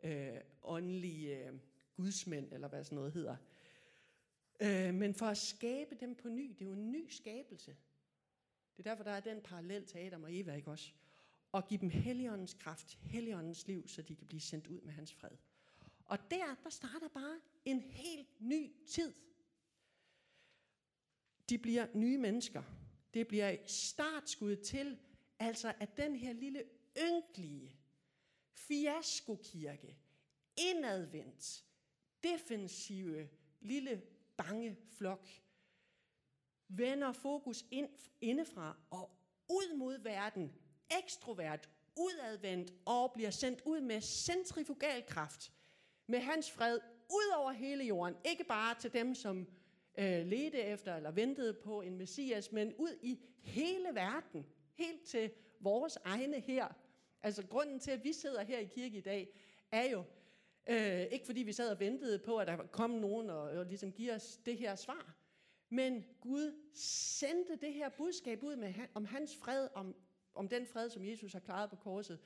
[0.02, 1.58] øh, åndelige øh,
[1.96, 3.36] gudsmænd, eller hvad sådan noget hedder.
[4.60, 6.48] Øh, men for at skabe dem på ny.
[6.48, 7.76] Det er jo en ny skabelse.
[8.76, 10.92] Det er derfor, der er den parallel til Adam og Eva, ikke også?
[11.52, 15.12] Og give dem Helligåndens kraft, Helligåndens liv, så de kan blive sendt ud med hans
[15.12, 15.36] fred.
[16.04, 19.14] Og der, der starter bare en helt ny tid.
[21.48, 22.62] De bliver nye mennesker.
[23.14, 24.98] Det bliver startskud til,
[25.40, 26.64] Altså at den her lille
[26.98, 27.76] ynkelige
[28.54, 29.96] fiaskokirke,
[30.56, 31.64] indadvendt,
[32.22, 33.28] defensive,
[33.60, 34.02] lille
[34.36, 35.28] bange flok,
[36.68, 37.88] vender fokus ind,
[38.20, 39.10] indefra og
[39.50, 40.52] ud mod verden,
[41.02, 45.52] ekstrovert, udadvendt og bliver sendt ud med centrifugal kraft,
[46.06, 46.78] med hans fred
[47.10, 48.16] ud over hele jorden.
[48.24, 49.46] Ikke bare til dem, som
[49.98, 54.46] øh, ledte efter eller ventede på en messias, men ud i hele verden,
[54.80, 56.68] helt til vores egne her.
[57.22, 59.28] Altså grunden til, at vi sidder her i kirke i dag,
[59.70, 60.04] er jo
[60.66, 63.92] øh, ikke fordi vi sad og ventede på, at der kom nogen og, og ligesom
[63.92, 65.16] give os det her svar,
[65.68, 69.94] men Gud sendte det her budskab ud med, om hans fred, om,
[70.34, 72.18] om den fred, som Jesus har klaret på korset.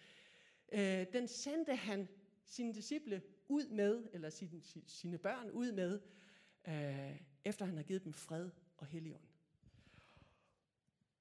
[0.73, 2.09] Øh, den sendte han
[2.45, 6.01] sine disciple ud med, eller sine, sine børn ud med,
[6.69, 9.23] øh, efter han har givet dem fred og helligånd.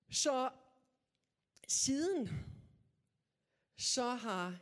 [0.09, 0.49] Så
[1.67, 2.29] siden,
[3.77, 4.59] så har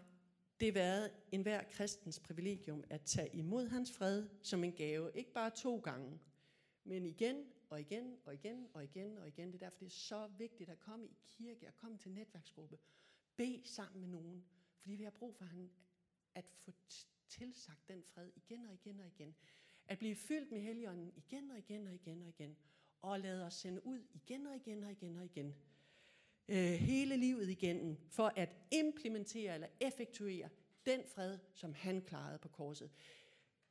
[0.60, 5.12] det været enhver kristens privilegium at tage imod hans fred som en gave.
[5.16, 6.20] Ikke bare to gange,
[6.84, 9.48] men igen og igen og igen og igen og igen.
[9.48, 12.78] Det er derfor, det er så vigtigt at komme i kirke og komme til netværksgruppe.
[13.36, 14.46] Be sammen med nogen,
[14.80, 15.70] fordi vi har brug for han,
[16.36, 16.72] at få
[17.30, 19.36] tilsagt den fred igen og igen og igen.
[19.86, 22.58] At blive fyldt med Helligånden igen og igen og igen og igen.
[23.02, 25.56] Og lade os sende ud igen og igen og igen og igen.
[26.52, 30.50] Øh, hele livet igen, for at implementere eller effektuere
[30.86, 32.92] den fred, som han klarede på korset.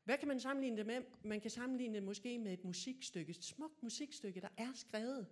[0.05, 1.03] Hvad kan man sammenligne det med?
[1.25, 5.27] Man kan sammenligne det måske med et musikstykke, et smukt musikstykke, der er skrevet,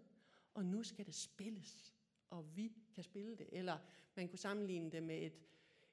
[0.54, 1.94] og nu skal det spilles,
[2.30, 3.48] og vi kan spille det.
[3.52, 3.78] Eller
[4.14, 5.38] man kunne sammenligne det med et,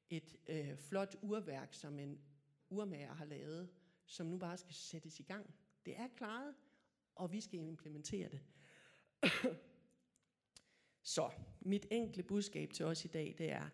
[0.10, 2.20] et øh, flot urværk, som en
[2.70, 3.70] urmager har lavet,
[4.06, 5.54] som nu bare skal sættes i gang.
[5.86, 6.56] Det er klaret,
[7.16, 8.42] og vi skal implementere det.
[11.06, 13.70] Så mit enkle budskab til os i dag, det er,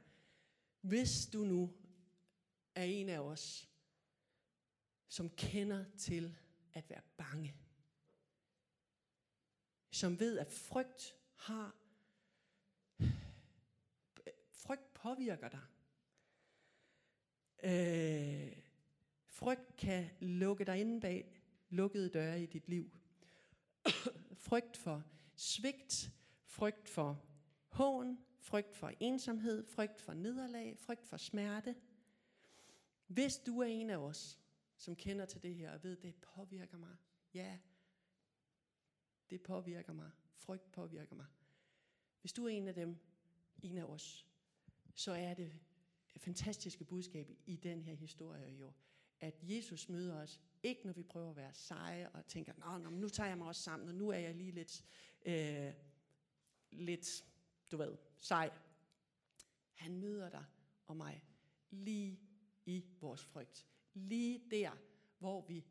[0.82, 1.74] hvis du nu
[2.76, 3.70] er en af os,
[5.08, 6.38] som kender til
[6.74, 7.56] at være bange,
[9.92, 11.76] som ved, at frygt har
[14.52, 15.66] frygt påvirker dig.
[17.64, 18.58] Øh,
[19.26, 22.92] frygt kan lukke dig inde bag lukkede døre i dit liv.
[24.48, 25.04] frygt for
[25.36, 26.12] svigt,
[26.52, 27.24] frygt for
[27.68, 31.76] hån, frygt for ensomhed, frygt for nederlag, frygt for smerte.
[33.08, 34.40] Hvis du er en af os,
[34.78, 36.96] som kender til det her og ved, det påvirker mig,
[37.34, 37.58] ja,
[39.30, 41.26] det påvirker mig, frygt påvirker mig.
[42.22, 42.98] Hvis du er en af dem,
[43.62, 44.28] en af os,
[44.96, 45.60] så er det
[46.18, 48.74] fantastiske budskab i den her historie jo,
[49.20, 52.90] at Jesus møder os, ikke når vi prøver at være seje og tænker, nå, nå
[52.90, 54.86] nu tager jeg mig også sammen, og nu er jeg lige lidt,
[55.26, 55.74] øh,
[56.72, 57.26] lidt,
[57.72, 58.52] du ved, sej.
[59.74, 60.46] Han møder dig
[60.88, 61.24] og mig
[61.70, 62.20] lige
[62.66, 63.68] i vores frygt.
[63.94, 64.72] Lige der,
[65.20, 65.66] hvor vi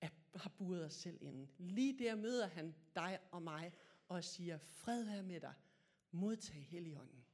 [0.00, 1.50] er, har buret os selv inden.
[1.58, 3.72] Lige der møder han dig og mig
[4.08, 5.54] og siger, fred være med dig,
[6.10, 7.24] modtag Helligånden.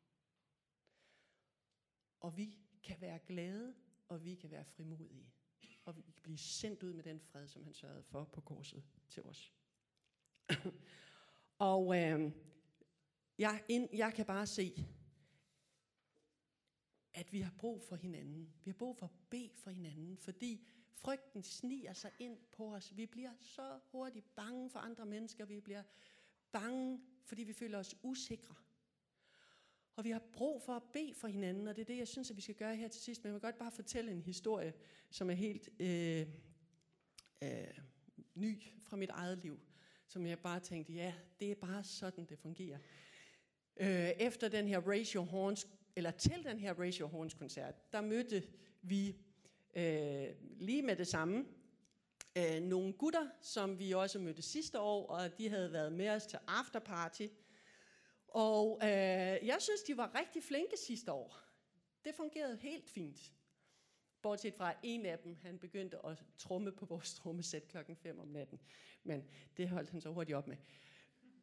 [2.21, 3.75] Og vi kan være glade,
[4.09, 5.33] og vi kan være frimodige.
[5.85, 8.85] Og vi kan blive sendt ud med den fred, som han sørgede for på korset
[9.09, 9.55] til os.
[11.59, 12.33] og øh,
[13.39, 14.87] jeg, ind, jeg kan bare se,
[17.15, 18.53] at vi har brug for hinanden.
[18.65, 22.97] Vi har brug for at bede for hinanden, fordi frygten sniger sig ind på os.
[22.97, 25.45] Vi bliver så hurtigt bange for andre mennesker.
[25.45, 25.83] Vi bliver
[26.53, 28.55] bange, fordi vi føler os usikre.
[29.97, 32.31] Og vi har brug for at bede for hinanden, og det er det, jeg synes,
[32.31, 33.25] at vi skal gøre her til sidst.
[33.25, 34.75] Men jeg vil godt bare fortælle en historie,
[35.11, 36.27] som er helt øh,
[37.43, 37.79] øh,
[38.35, 39.61] ny fra mit eget liv.
[40.07, 42.79] Som jeg bare tænkte, ja, det er bare sådan, det fungerer.
[43.77, 48.43] Øh, efter den her Ratio Horns, eller til den her Ratio Horns koncert, der mødte
[48.83, 49.17] vi
[49.77, 50.27] øh,
[50.61, 51.45] lige med det samme
[52.39, 56.27] øh, nogle gutter, som vi også mødte sidste år, og de havde været med os
[56.27, 57.27] til afterparty.
[58.29, 58.89] Og øh,
[59.47, 61.39] jeg synes, de var rigtig flinke sidste år.
[62.05, 63.33] Det fungerede helt fint.
[64.23, 68.29] Bortset fra en af dem, han begyndte at tromme på vores trommesæt klokken 5 om
[68.29, 68.61] natten.
[69.03, 69.25] Men
[69.57, 70.57] det holdt han så hurtigt op med.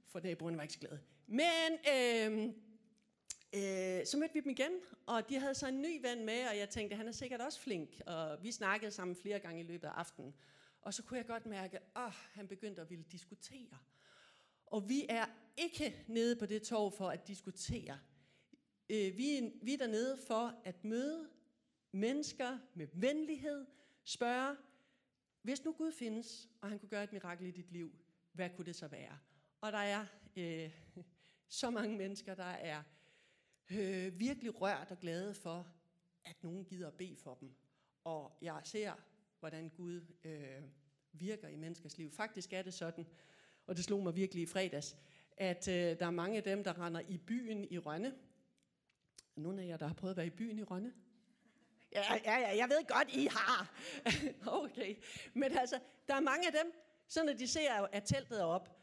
[0.05, 0.99] For naboerne var ikke så glade.
[1.27, 2.43] Men øh,
[3.53, 4.71] øh, så mødte vi dem igen,
[5.05, 7.59] og de havde så en ny ven med, og jeg tænkte, han er sikkert også
[7.59, 8.01] flink.
[8.05, 10.33] Og vi snakkede sammen flere gange i løbet af aftenen.
[10.81, 13.77] Og så kunne jeg godt mærke, at oh, han begyndte at ville diskutere.
[14.65, 15.25] Og vi er
[15.57, 17.99] ikke nede på det tog for at diskutere.
[18.89, 21.29] Øh, vi, er, vi er dernede for at møde
[21.91, 23.65] mennesker med venlighed,
[24.03, 24.55] spørge,
[25.41, 27.91] hvis nu Gud findes, og han kunne gøre et mirakel i dit liv,
[28.31, 29.17] hvad kunne det så være?
[29.63, 30.05] Og der er
[30.37, 30.71] øh,
[31.47, 32.83] så mange mennesker, der er
[33.71, 35.67] øh, virkelig rørt og glade for,
[36.25, 37.55] at nogen gider at bede for dem.
[38.03, 38.93] Og jeg ser,
[39.39, 40.61] hvordan Gud øh,
[41.11, 42.11] virker i menneskers liv.
[42.11, 43.07] Faktisk er det sådan,
[43.67, 44.97] og det slog mig virkelig i fredags,
[45.37, 48.15] at øh, der er mange af dem, der render i byen i Rønne.
[49.35, 50.93] Nogle af jer, der har prøvet at være i byen i Rønne?
[51.91, 53.75] Ja, ja, ja, jeg ved godt, I har.
[54.63, 54.95] okay.
[55.33, 56.73] Men altså, der er mange af dem,
[57.07, 58.82] så når de ser, at teltet er op,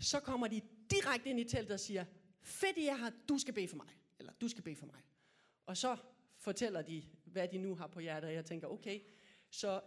[0.00, 2.04] så kommer de direkte ind i teltet og siger,
[2.42, 3.88] fedt I er her, du skal bede for mig.
[4.18, 5.00] Eller du skal bede for mig.
[5.66, 5.96] Og så
[6.36, 9.00] fortæller de, hvad de nu har på hjertet, og jeg tænker, okay,
[9.50, 9.80] så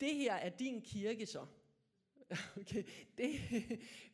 [0.00, 1.46] det her er din kirke så.
[2.60, 2.84] Okay,
[3.18, 3.34] det,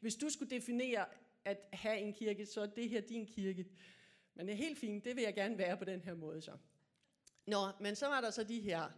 [0.00, 1.06] hvis du skulle definere
[1.44, 3.66] at have en kirke, så er det her din kirke.
[4.34, 6.56] Men det er helt fint, det vil jeg gerne være på den her måde så.
[7.46, 8.90] Nå, men så var der så de her,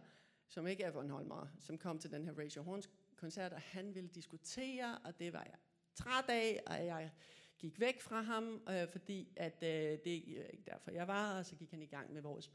[0.47, 4.09] som ikke er Bornholmer, som kom til den her Racial Horns koncert, og han ville
[4.09, 5.59] diskutere, og det var jeg
[5.95, 7.11] træt af, og jeg
[7.59, 11.37] gik væk fra ham, øh, fordi at, øh, det er ikke øh, derfor, jeg var,
[11.37, 12.51] og så gik han i gang med vores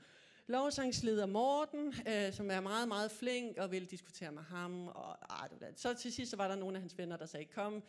[0.46, 4.88] lovsangsleder Morten, øh, som er meget, meget flink og ville diskutere med ham.
[4.88, 7.46] Og, ah, det så til sidst så var der nogle af hans venner, der sagde,
[7.46, 7.82] kom,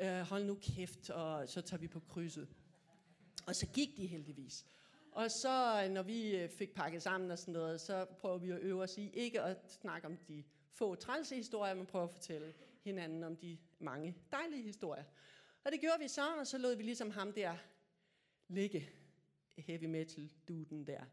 [0.00, 2.48] øh, hold nu kæft, og så tager vi på krydset.
[3.46, 4.64] Og så gik de heldigvis.
[5.12, 8.50] Og så, øh, når vi øh, fik pakket sammen og sådan noget, så prøver vi
[8.50, 12.10] at øve os i ikke at snakke om de få trælse historier, men prøver at
[12.10, 15.04] fortælle hinanden om de mange dejlige historier.
[15.64, 17.56] Og det gjorde vi så, og så lod vi ligesom ham der
[18.48, 18.90] ligge,
[19.58, 21.04] heavy metal duden der.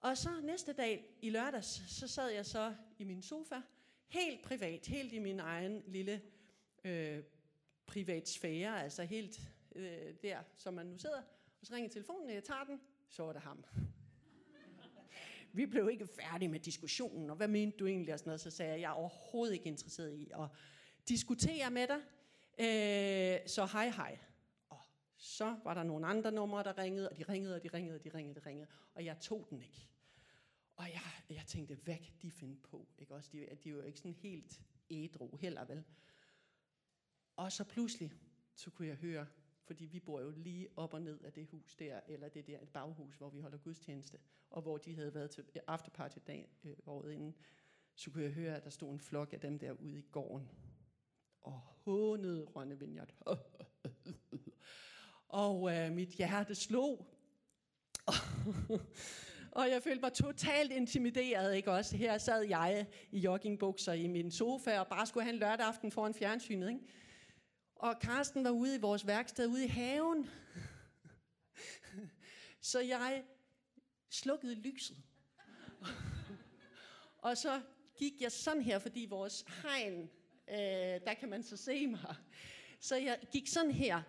[0.00, 3.60] Og så næste dag i lørdags, så sad jeg så i min sofa,
[4.06, 6.22] helt privat, helt i min egen lille
[6.84, 7.22] øh,
[7.86, 9.40] privat sfære, altså helt
[9.74, 11.22] øh, der, som man nu sidder.
[11.60, 13.64] Og så ringer telefonen, og jeg tager den, så var det ham.
[15.54, 18.14] Vi blev ikke færdige med diskussionen, og hvad mente du egentlig?
[18.14, 18.40] Og sådan noget.
[18.40, 20.48] Så sagde jeg, jeg er overhovedet ikke interesseret i at
[21.08, 22.00] diskutere med dig.
[22.58, 24.18] Øh, så hej hej.
[24.68, 24.80] Og
[25.16, 28.04] så var der nogle andre numre, der ringede, og de ringede, og de ringede, og
[28.04, 28.68] de ringede, og de ringede.
[28.94, 29.88] Og jeg tog den ikke.
[30.76, 32.88] Og jeg, jeg tænkte, hvad kan de finde på?
[32.98, 33.14] Ikke?
[33.14, 35.84] Også, de, de er jo ikke sådan helt ædru heller, vel?
[37.36, 38.12] Og så pludselig,
[38.54, 39.26] så kunne jeg høre,
[39.64, 42.60] fordi vi bor jo lige op og ned af det hus der, eller det der
[42.60, 44.18] et baghus, hvor vi holder gudstjeneste,
[44.50, 47.34] og hvor de havde været til afterparty dag, øh, året inden,
[47.94, 50.48] så kunne jeg høre, at der stod en flok af dem der ude i gården,
[51.40, 53.14] og hånede Rønne Vineyard.
[55.28, 57.06] og øh, mit hjerte slog.
[59.58, 61.96] og jeg følte mig totalt intimideret, ikke også?
[61.96, 65.92] Her sad jeg i joggingbukser i min sofa, og bare skulle have en lørdag aften
[65.92, 66.80] foran fjernsynet, ikke?
[67.84, 70.30] Og Karsten var ude i vores værksted, ude i haven.
[72.60, 73.24] Så jeg
[74.10, 74.96] slukkede lyset.
[77.18, 77.62] og så
[77.98, 80.10] gik jeg sådan her, fordi vores hegn,
[80.48, 80.56] øh,
[81.06, 82.14] der kan man så se mig.
[82.80, 84.02] Så jeg gik sådan her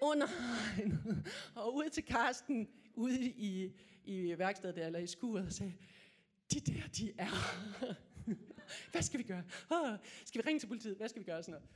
[0.00, 3.72] under hegnet og ud til Karsten ude i,
[4.04, 5.74] i værkstedet der, eller i skuret, og sagde,
[6.52, 7.30] de der, de er.
[8.90, 9.44] Hvad skal vi gøre?
[9.70, 10.96] Oh, skal vi ringe til politiet?
[10.96, 11.42] Hvad skal vi gøre?
[11.42, 11.68] Sådan noget.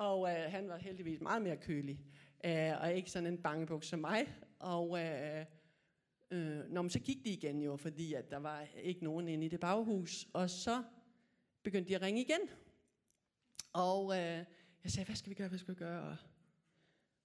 [0.00, 2.00] Og øh, han var heldigvis meget mere kølig,
[2.44, 4.34] øh, og ikke sådan en bangebuk som mig.
[4.58, 5.44] Og øh,
[6.30, 9.46] øh, når man så gik de igen jo, fordi at der var ikke nogen inde
[9.46, 10.28] i det baghus.
[10.32, 10.82] Og så
[11.62, 12.40] begyndte de at ringe igen.
[13.72, 14.44] Og øh,
[14.84, 16.02] jeg sagde, hvad skal vi gøre, hvad skal vi gøre?
[16.02, 16.16] Og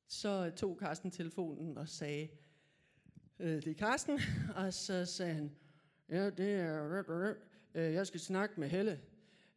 [0.07, 2.27] så tog Karsten telefonen og sagde,
[3.39, 4.19] øh, det er Karsten.
[4.55, 5.55] Og så sagde han,
[6.09, 7.33] ja, det er,
[7.73, 9.01] øh, jeg skal snakke med Helle.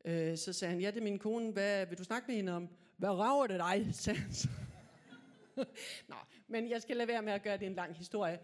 [0.04, 2.52] Øh, så sagde han, ja, det er min kone, hvad vil du snakke med hende
[2.52, 2.68] om?
[2.98, 4.48] Hvad rager det dig, sagde han så.
[6.08, 8.38] Nå, men jeg skal lade være med at gøre det en lang historie.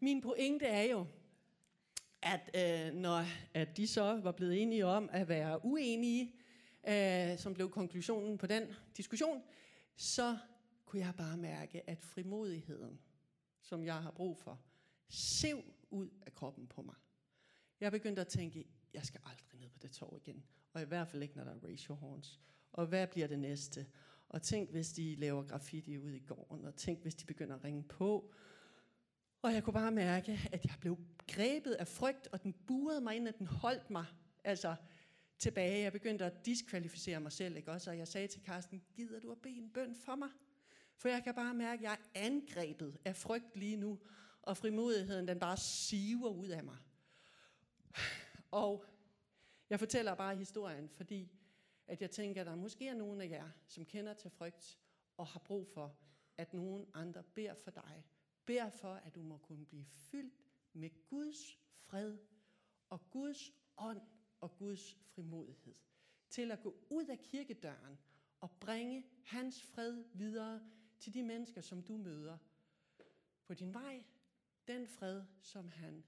[0.00, 1.06] Min pointe er jo,
[2.22, 6.34] at øh, når at de så var blevet enige om at være uenige,
[6.88, 9.42] øh, som blev konklusionen på den diskussion,
[9.96, 10.38] så
[10.84, 13.00] kunne jeg bare mærke, at frimodigheden,
[13.62, 14.60] som jeg har brug for,
[15.08, 16.96] sev ud af kroppen på mig.
[17.80, 20.44] Jeg begyndte at tænke, jeg skal aldrig ned på det tog igen.
[20.72, 22.40] Og i hvert fald ikke, når der er ratio horns.
[22.72, 23.86] Og hvad bliver det næste?
[24.28, 27.64] Og tænk, hvis de laver graffiti ude i gården, og tænk, hvis de begynder at
[27.64, 28.32] ringe på.
[29.42, 33.16] Og jeg kunne bare mærke, at jeg blev grebet af frygt, og den burede mig
[33.16, 34.06] ind, at den holdt mig
[34.44, 34.74] altså,
[35.38, 35.82] tilbage.
[35.82, 37.90] Jeg begyndte at diskvalificere mig selv, ikke også?
[37.90, 40.28] Og jeg sagde til Karsten, gider du at bede en bøn for mig?
[40.96, 43.98] For jeg kan bare mærke, at jeg er angrebet af frygt lige nu,
[44.42, 46.76] og frimodigheden, den bare siver ud af mig.
[48.50, 48.84] Og
[49.70, 51.32] jeg fortæller bare historien, fordi
[51.88, 54.78] at jeg tænker, at der måske er nogen af jer, som kender til frygt,
[55.16, 55.98] og har brug for,
[56.36, 58.04] at nogen andre beder for dig.
[58.44, 60.34] Beder for, at du må kunne blive fyldt
[60.72, 62.18] med Guds fred
[62.88, 64.00] og Guds ånd
[64.40, 65.74] og Guds frimodighed.
[66.30, 67.98] Til at gå ud af kirkedøren
[68.40, 70.60] og bringe hans fred videre
[70.98, 72.38] til de mennesker, som du møder
[73.46, 74.04] på din vej.
[74.66, 76.04] Den fred, som han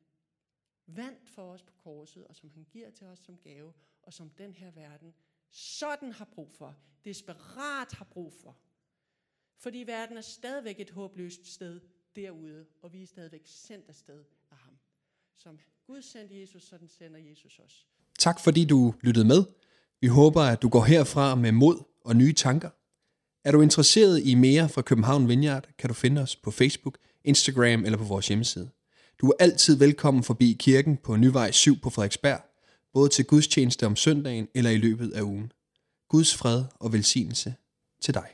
[0.86, 3.72] vandt for os på korset, og som han giver til os som gave,
[4.02, 5.14] og som den her verden
[5.50, 6.74] sådan har brug for,
[7.04, 8.56] desperat har brug for.
[9.58, 11.80] Fordi verden er stadigvæk et håbløst sted
[12.16, 14.78] derude, og vi er stadigvæk sendt afsted af ham.
[15.36, 17.86] Som Gud sendte Jesus, sådan sender Jesus os.
[18.18, 19.44] Tak fordi du lyttede med.
[20.00, 22.70] Vi håber, at du går herfra med mod og nye tanker.
[23.44, 27.84] Er du interesseret i mere fra København Vineyard, kan du finde os på Facebook, Instagram
[27.84, 28.70] eller på vores hjemmeside.
[29.20, 32.40] Du er altid velkommen forbi kirken på Nyvej 7 på Frederiksberg,
[32.94, 35.52] både til gudstjeneste om søndagen eller i løbet af ugen.
[36.08, 37.54] Guds fred og velsignelse
[38.02, 38.30] til dig.